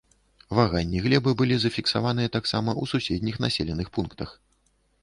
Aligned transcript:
Ваганні 0.59 1.01
глебы 1.07 1.33
былі 1.41 1.59
зафіксаваныя 1.65 2.33
таксама 2.37 2.69
ў 2.81 2.95
суседніх 2.95 3.35
населеных 3.47 3.87
пунктах. 4.01 4.35